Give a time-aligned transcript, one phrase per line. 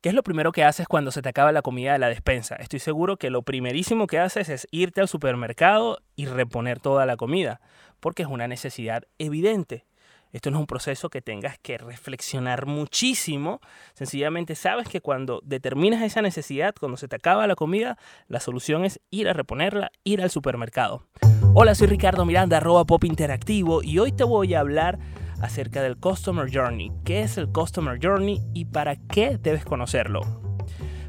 [0.00, 2.54] ¿Qué es lo primero que haces cuando se te acaba la comida de la despensa?
[2.54, 7.16] Estoy seguro que lo primerísimo que haces es irte al supermercado y reponer toda la
[7.16, 7.60] comida,
[7.98, 9.86] porque es una necesidad evidente.
[10.32, 13.60] Esto no es un proceso que tengas que reflexionar muchísimo.
[13.94, 18.84] Sencillamente sabes que cuando determinas esa necesidad, cuando se te acaba la comida, la solución
[18.84, 21.08] es ir a reponerla, ir al supermercado.
[21.54, 25.00] Hola, soy Ricardo Miranda, arroba pop interactivo, y hoy te voy a hablar
[25.40, 26.92] acerca del Customer Journey.
[27.04, 30.20] ¿Qué es el Customer Journey y para qué debes conocerlo?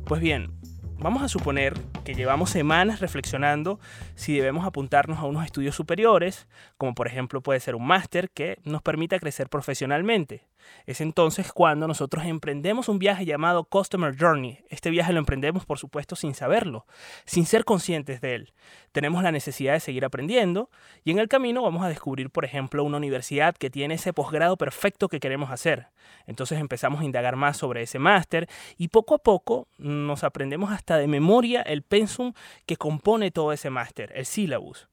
[0.06, 0.60] Pues bien,
[0.98, 3.80] vamos a suponer que llevamos semanas reflexionando
[4.16, 6.48] si debemos apuntarnos a unos estudios superiores,
[6.78, 10.48] como por ejemplo puede ser un máster que nos permita crecer profesionalmente.
[10.86, 14.60] Es entonces cuando nosotros emprendemos un viaje llamado Customer Journey.
[14.70, 16.86] Este viaje lo emprendemos, por supuesto, sin saberlo,
[17.26, 18.54] sin ser conscientes de él.
[18.92, 20.70] Tenemos la necesidad de seguir aprendiendo
[21.04, 24.58] y en el camino vamos a descubrir, por ejemplo, una universidad que tiene ese posgrado
[24.58, 25.88] perfecto que queremos hacer.
[26.26, 28.48] Entonces empezamos a indagar más sobre ese máster
[28.78, 32.34] y poco a poco nos aprendemos hasta de memoria el pensum
[32.66, 34.90] que compone todo ese máster, el syllabus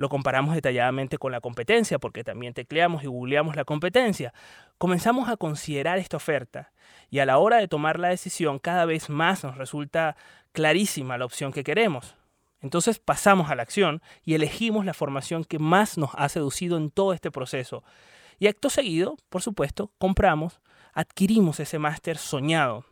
[0.00, 4.32] lo comparamos detalladamente con la competencia, porque también tecleamos y googleamos la competencia,
[4.78, 6.72] comenzamos a considerar esta oferta
[7.10, 10.16] y a la hora de tomar la decisión cada vez más nos resulta
[10.52, 12.14] clarísima la opción que queremos.
[12.62, 16.90] Entonces pasamos a la acción y elegimos la formación que más nos ha seducido en
[16.90, 17.84] todo este proceso.
[18.38, 20.62] Y acto seguido, por supuesto, compramos,
[20.94, 22.86] adquirimos ese máster soñado.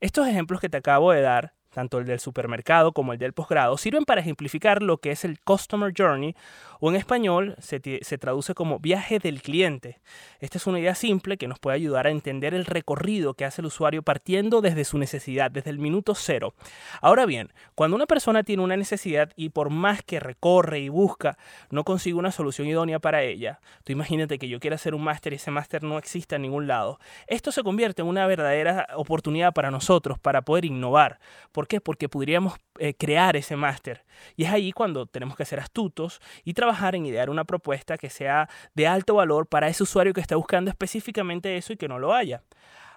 [0.00, 3.76] Estos ejemplos que te acabo de dar tanto el del supermercado como el del posgrado,
[3.76, 6.34] sirven para ejemplificar lo que es el Customer Journey
[6.80, 10.00] o en español se, se, traduce como viaje del cliente.
[10.40, 13.60] Esta es una idea simple que nos puede ayudar a entender el recorrido que hace
[13.60, 16.54] el usuario partiendo desde su necesidad, desde el minuto cero.
[17.02, 21.36] Ahora bien, cuando una persona tiene una necesidad y por más que recorre y busca,
[21.68, 25.34] no consigue una solución idónea para ella, tú imagínate que yo quiera hacer un máster
[25.34, 29.52] y ese máster no exista en ningún lado, esto se convierte en una verdadera oportunidad
[29.52, 31.18] para nosotros para poder innovar.
[31.66, 31.80] ¿Por qué?
[31.80, 34.04] Porque podríamos eh, crear ese máster.
[34.36, 38.08] Y es ahí cuando tenemos que ser astutos y trabajar en idear una propuesta que
[38.08, 41.98] sea de alto valor para ese usuario que está buscando específicamente eso y que no
[41.98, 42.44] lo haya.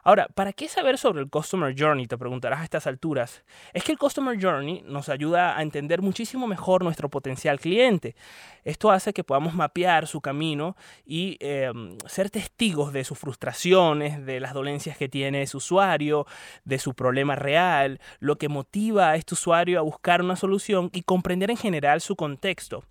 [0.10, 2.08] Ahora, ¿para qué saber sobre el Customer Journey?
[2.08, 3.44] Te preguntarás a estas alturas.
[3.74, 8.16] Es que el Customer Journey nos ayuda a entender muchísimo mejor nuestro potencial cliente.
[8.64, 10.76] Esto hace que podamos mapear su camino
[11.06, 16.26] y em, ser testigos de sus frustraciones, de las dolencias que tiene ese usuario,
[16.66, 21.04] de su problema real, lo que motiva a este usuario a buscar una solución y
[21.04, 22.84] comprender en general su contexto.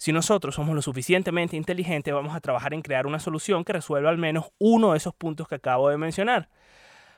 [0.00, 4.08] Si nosotros somos lo suficientemente inteligentes, vamos a trabajar en crear una solución que resuelva
[4.08, 6.48] al menos uno de esos puntos que acabo de mencionar.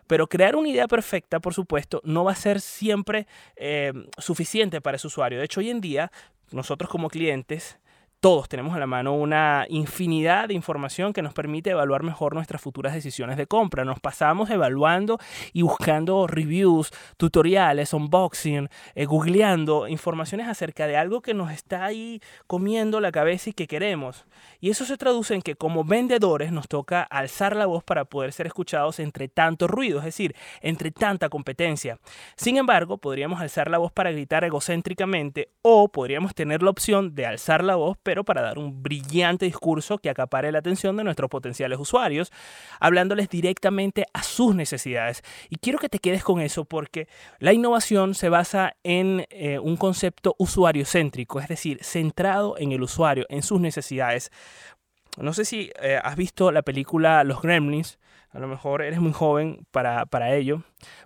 [0.06, 3.26] Pero crear una idea perfecta, por supuesto, no va a ser siempre
[3.56, 5.38] eh, suficiente para ese usuario.
[5.38, 6.12] De hecho, hoy en día,
[6.50, 7.78] nosotros como clientes
[8.22, 12.62] todos tenemos a la mano una infinidad de información que nos permite evaluar mejor nuestras
[12.62, 13.84] futuras decisiones de compra.
[13.84, 15.18] Nos pasamos evaluando
[15.52, 22.20] y buscando reviews, tutoriales, unboxing, eh, googleando informaciones acerca de algo que nos está ahí
[22.46, 24.24] comiendo la cabeza y que queremos.
[24.60, 28.32] Y eso se traduce en que como vendedores nos toca alzar la voz para poder
[28.32, 31.98] ser escuchados entre tanto ruido, es decir, entre tanta competencia.
[32.36, 37.26] Sin embargo, podríamos alzar la voz para gritar egocéntricamente o podríamos tener la opción de
[37.26, 41.30] alzar la voz, pero para dar un brillante discurso que acapare la atención de nuestros
[41.30, 42.30] potenciales usuarios,
[42.78, 45.22] hablándoles directamente a sus necesidades.
[45.48, 47.08] Y quiero que te quedes con eso porque
[47.38, 52.82] la innovación se basa en eh, un concepto usuario céntrico, es decir, centrado en el
[52.82, 54.30] usuario, en sus necesidades.
[55.18, 57.98] No sé si eh, has visto la película Los Gremlins,
[58.30, 60.62] a lo mejor eres muy joven para, para, ello,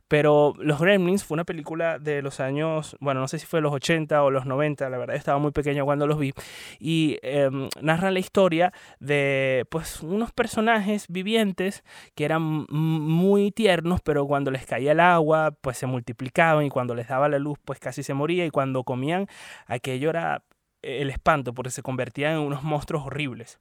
[0.07, 3.73] pero Los Gremlins fue una película de los años, bueno, no sé si fue los
[3.73, 6.33] 80 o los 90, la verdad estaba muy pequeño cuando los vi,
[6.79, 11.83] y em, narra la historia de pues unos personajes vivientes
[12.15, 16.95] que eran muy tiernos, pero cuando les caía el agua, pues se multiplicaban y cuando
[16.95, 18.47] les daba la luz, pues casi se moría.
[18.47, 19.27] Y cuando comían,
[19.67, 20.45] aquello era
[20.87, 23.59] el espanto porque se convertían en unos monstruos horribles.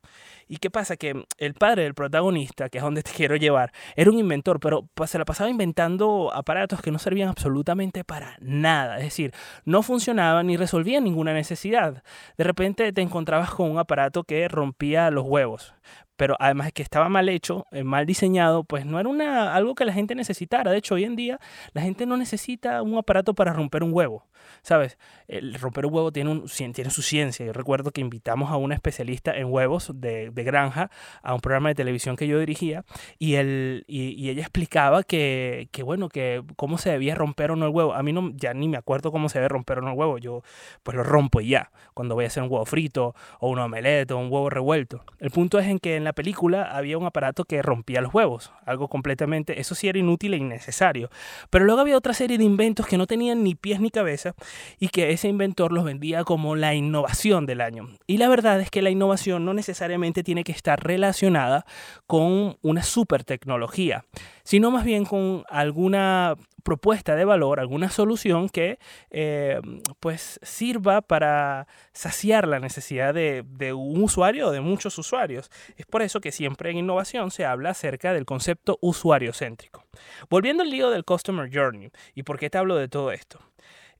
[0.47, 0.95] ¿Y qué pasa?
[0.95, 4.87] Que el padre del protagonista, que es donde te quiero llevar, era un inventor, pero
[5.05, 8.97] se la pasaba inventando aparatos que no servían absolutamente para nada.
[8.97, 9.33] Es decir,
[9.65, 12.03] no funcionaban ni resolvían ninguna necesidad.
[12.37, 15.73] De repente te encontrabas con un aparato que rompía los huevos
[16.17, 19.75] pero además de que estaba mal hecho, eh, mal diseñado, pues no era una, algo
[19.75, 20.71] que la gente necesitara.
[20.71, 21.39] De hecho, hoy en día
[21.73, 24.25] la gente no necesita un aparato para romper un huevo,
[24.61, 24.97] ¿sabes?
[25.27, 27.45] El romper un huevo tiene, un, tiene su ciencia.
[27.45, 30.89] Yo recuerdo que invitamos a una especialista en huevos de, de granja
[31.21, 32.85] a un programa de televisión que yo dirigía
[33.19, 37.65] y, él, y, ella explicaba que, que, bueno, que cómo se debía romper o no
[37.65, 37.93] el huevo.
[37.93, 40.17] A mí no, ya ni me acuerdo cómo se debe romper o no el huevo.
[40.17, 40.43] Yo
[40.83, 44.11] pues lo rompo y ya, cuando voy a hacer un huevo frito o un omelette
[44.11, 45.03] o un huevo revuelto.
[45.19, 48.51] El punto es en que en la película había un aparato que rompía los huevos,
[48.65, 51.09] algo completamente, eso sí era inútil e innecesario.
[51.49, 54.35] Pero luego había otra serie de inventos que no tenían ni pies ni cabeza
[54.79, 57.89] y que ese inventor los vendía como la innovación del año.
[58.07, 61.65] Y la verdad es que la innovación no necesariamente tiene que estar relacionada
[62.07, 64.05] con una super tecnología,
[64.45, 69.59] sino más bien con alguna propuesta de valor, alguna solución que eh,
[69.99, 73.43] pues sirva para saciar la necesidad de,
[73.73, 75.51] un usuario o de muchos usuarios.
[75.77, 79.83] Es por eso que siempre en innovación se habla acerca del concepto usuario céntrico.
[80.29, 83.39] Volviendo al lío del Customer Journey y por qué te hablo de todo esto.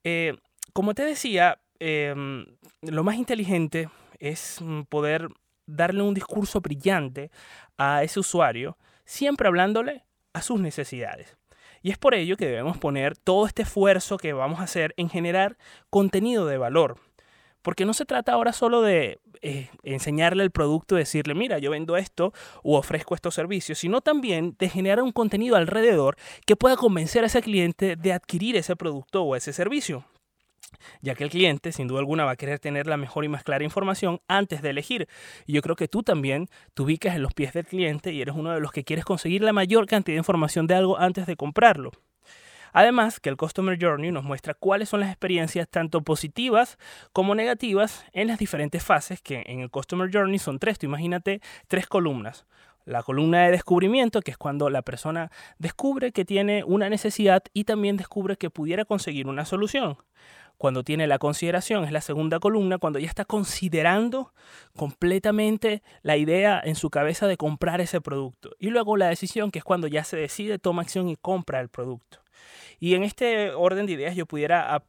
[0.03, 0.36] Eh,
[0.74, 2.45] como te decía, em,
[2.81, 3.89] lo más inteligente
[4.19, 5.27] es mm, poder
[5.65, 7.31] darle un discurso brillante
[7.77, 11.37] a ese usuario, siempre hablándole a sus necesidades.
[11.81, 15.09] Y es por ello que debemos poner todo este esfuerzo que vamos a hacer en
[15.09, 15.57] generar
[15.89, 16.97] contenido de valor.
[17.61, 21.95] Porque no se trata ahora solo de eh, enseñarle el producto, decirle, mira, yo vendo
[21.97, 22.33] esto
[22.63, 27.27] o ofrezco estos servicios, sino también de generar un contenido alrededor que pueda convencer a
[27.27, 30.05] ese cliente de adquirir ese producto o ese servicio
[31.01, 33.44] ya que el cliente sin duda alguna va a querer tener la mejor y más
[33.44, 35.07] clara información antes de elegir.
[35.45, 38.36] Y yo creo que tú también te ubicas en los pies del cliente y eres
[38.36, 41.36] uno de los que quieres conseguir la mayor cantidad de información de algo antes de
[41.36, 41.92] comprarlo.
[42.77, 46.77] Además, que el Customer Journey nos muestra cuáles son las experiencias tanto positivas
[47.13, 50.83] como negativas en las diferentes fases, que en el Customer Journey son tres.
[50.83, 51.39] imagínate
[51.69, 52.45] tres columnas.
[52.83, 57.63] La columna de descubrimiento, que es cuando la persona descubre que tiene una necesidad y
[57.63, 59.95] también descubre que pudiera conseguir una solución
[60.57, 64.33] cuando tiene la consideración, es la segunda columna, cuando ya está considerando
[64.75, 68.51] completamente la idea en su cabeza de comprar ese producto.
[68.59, 71.69] Y luego la decisión, que es cuando ya se decide, toma acción y compra el
[71.69, 72.19] producto.
[72.79, 74.83] Y en este orden de ideas yo pudiera,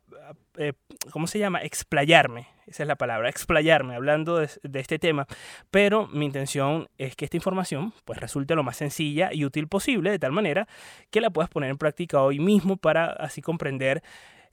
[0.57, 0.73] eh,
[1.13, 1.63] ¿cómo se llama?
[1.63, 5.27] Explayarme, esa es la palabra, explayarme hablando de, de, este tema,
[5.71, 10.11] pero mi intención es que esta información pues resulte lo más sencilla y útil posible,
[10.11, 10.67] de tal manera
[11.11, 14.03] que la puedas poner en práctica hoy mismo para así comprender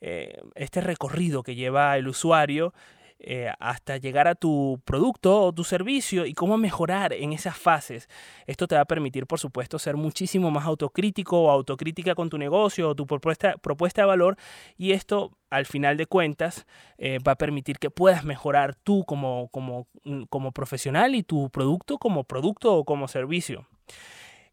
[0.05, 2.73] eh, este recorrido que lleva el usuario
[3.19, 8.09] eh, hasta llegar a tu producto o tu servicio y cómo mejorar en esas fases.
[8.45, 12.37] Esto te va a permitir, por supuesto, ser muchísimo más autocrítico o autocrítica con tu
[12.37, 14.35] negocio o tu propuesta, propuesta de valor
[14.77, 16.65] y esto, al final de cuentas,
[16.97, 19.87] eh, va a permitir que puedas mejorar tú como, como,
[20.29, 23.69] como profesional y tu producto como producto o como servicio.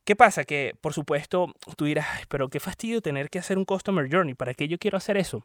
[0.05, 0.45] ¿Qué pasa?
[0.45, 4.55] Que, por supuesto, tú dirás, pero qué fastidio tener que hacer un Customer Journey, ¿para
[4.55, 5.45] qué yo quiero hacer eso?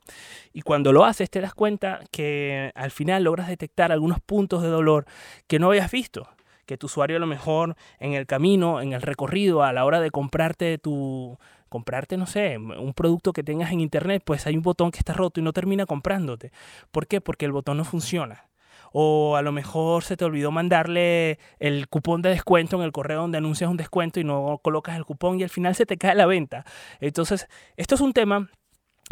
[0.53, 4.69] Y cuando lo haces te das cuenta que al final logras detectar algunos puntos de
[4.69, 5.05] dolor
[5.47, 6.27] que no habías visto,
[6.65, 9.99] que tu usuario a lo mejor en el camino, en el recorrido, a la hora
[9.99, 11.37] de comprarte tu,
[11.69, 15.13] comprarte, no sé, un producto que tengas en internet, pues hay un botón que está
[15.13, 16.51] roto y no termina comprándote.
[16.91, 17.21] ¿Por qué?
[17.21, 18.45] Porque el botón no funciona
[18.97, 23.19] o a lo mejor se te olvidó mandarle el cupón de descuento en el correo
[23.19, 26.15] donde anuncias un descuento y no colocas el cupón y al final se te cae
[26.15, 26.63] la venta.
[27.01, 28.49] Entonces, esto es un tema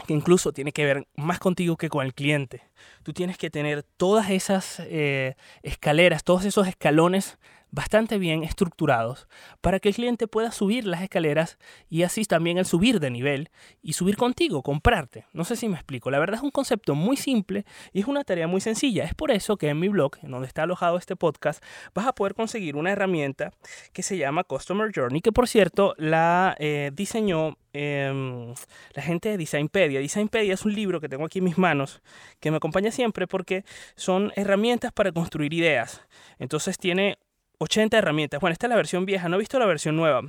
[0.08, 2.62] que incluso tiene que ver más contigo que con el cliente.
[3.04, 7.38] Tú tienes que tener todas esas eh, escaleras, todos esos escalones
[7.74, 9.28] bastante bien estructurados
[9.60, 11.58] para que el cliente pueda subir las escaleras
[11.90, 13.50] y así también el subir de nivel
[13.82, 15.26] y subir contigo, comprarte.
[15.34, 16.12] No sé si me explico.
[16.12, 19.06] La verdad es un concepto muy simple y es una tarea muy sencilla.
[19.06, 21.64] Es por eso que en mi blog, en donde está alojado este podcast,
[21.96, 23.52] vas a poder conseguir una herramienta
[23.92, 28.54] que se llama Customer Journey, que por cierto la eh, diseñó em,
[28.94, 30.00] la gente de Designpedia.
[30.00, 32.04] Designpedia es un libro que tengo aquí en mis manos
[32.40, 32.60] que me
[32.92, 33.64] siempre porque
[33.96, 36.02] son herramientas para construir ideas.
[36.40, 37.18] Entonces tiene
[37.60, 38.40] 80 herramientas.
[38.40, 40.22] Bueno, esta es la versión vieja, no he visto la versión nueva.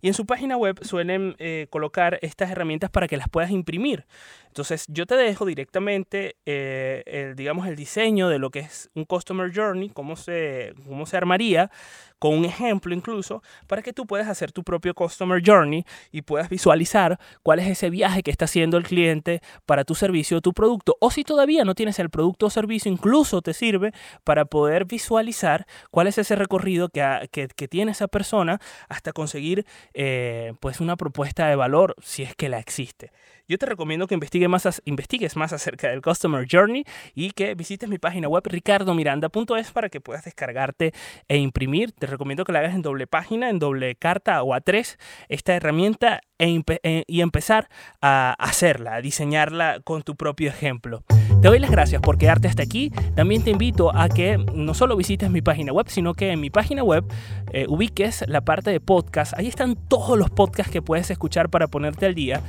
[0.00, 4.06] Y en su página web suelen eh, colocar estas herramientas para que las puedas imprimir.
[4.52, 9.06] Entonces yo te dejo directamente, eh, el, digamos, el diseño de lo que es un
[9.06, 11.70] Customer Journey, cómo se, cómo se armaría,
[12.18, 16.50] con un ejemplo incluso, para que tú puedas hacer tu propio Customer Journey y puedas
[16.50, 20.52] visualizar cuál es ese viaje que está haciendo el cliente para tu servicio o tu
[20.52, 20.98] producto.
[21.00, 23.92] O si todavía no tienes el producto o servicio, incluso te sirve
[24.22, 30.52] para poder visualizar cuál es ese recorrido que, que, tiene esa persona hasta conseguir eh,
[30.60, 33.10] pues una propuesta de valor si es que la existe.
[33.48, 36.84] Yo te recomiendo que investigues más, investigues más acerca del Customer Journey
[37.14, 40.92] y que visites mi página web ricardomiranda.es para que puedas descargarte
[41.28, 41.92] e imprimir.
[41.92, 45.54] Te recomiendo que la hagas en doble página, en doble carta o a tres esta
[45.54, 47.68] herramienta e e, y empezar
[48.00, 51.04] a hacerla, a diseñarla con tu propio ejemplo.
[51.40, 52.90] Te doy las gracias por quedarte hasta aquí.
[53.14, 56.50] También te invito a que no solo visites mi página web, sino que en mi
[56.50, 57.04] página web
[57.52, 59.34] eh, ubiques la parte de podcast.
[59.36, 62.42] Ahí están todos los podcasts que puedes escuchar para ponerte al día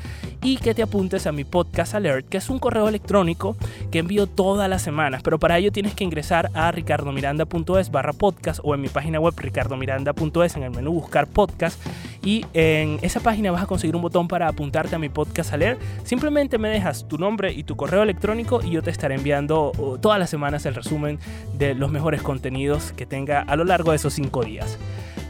[0.44, 3.56] y que te apuntes a mi podcast alert, que es un correo electrónico
[3.92, 5.22] que envío todas las semanas.
[5.24, 9.34] Pero para ello tienes que ingresar a ricardomiranda.es barra podcast o en mi página web
[9.38, 11.80] ricardomiranda.es en el menú buscar podcast
[12.24, 15.80] y en esa página vas a conseguir un botón para apuntarte a mi podcast alert.
[16.04, 19.72] Simplemente me dejas tu nombre y tu correo electrónico y yo te estaré enviando
[20.02, 21.20] todas las semanas el resumen
[21.58, 24.78] de los mejores contenidos que tenga a lo largo de esos cinco días.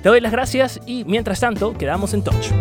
[0.01, 2.51] Te doy las gracias y mientras tanto quedamos en touch.